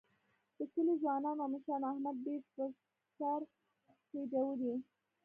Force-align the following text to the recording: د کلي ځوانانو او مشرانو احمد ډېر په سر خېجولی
د 0.57 0.59
کلي 0.73 0.93
ځوانانو 1.01 1.41
او 1.43 1.49
مشرانو 1.53 1.85
احمد 1.93 2.15
ډېر 2.25 2.41
په 2.53 2.63
سر 3.17 3.41
خېجولی 4.07 4.75